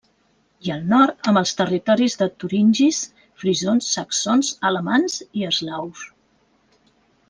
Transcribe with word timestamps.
I 0.67 0.69
al 0.75 0.87
nord 0.93 1.29
amb 1.31 1.41
els 1.41 1.53
territoris 1.59 2.17
de 2.23 2.29
turingis, 2.45 3.03
frisons, 3.45 3.93
saxons, 4.01 4.53
alamans 4.73 5.23
i 5.41 5.51
eslaus. 5.55 6.07